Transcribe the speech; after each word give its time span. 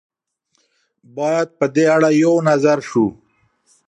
باید 1.17 1.47
په 1.59 1.65
دې 1.75 1.85
اړه 1.95 2.09
یو 2.23 2.33
نظر 2.49 2.77
شو. 2.89 3.05